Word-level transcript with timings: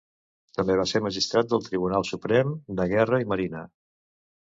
També 0.59 0.77
va 0.79 0.85
ser 0.91 1.01
magistrat 1.09 1.53
del 1.53 1.63
Tribunal 1.67 2.09
Suprem 2.13 2.57
de 2.83 2.91
Guerra 2.97 3.25
i 3.27 3.33
Marina. 3.35 3.67